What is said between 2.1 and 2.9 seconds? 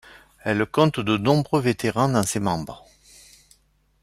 ses membres.